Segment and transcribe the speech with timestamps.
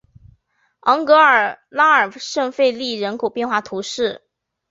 [0.79, 1.15] 昂格
[1.69, 4.25] 拉尔圣费利人口变化图示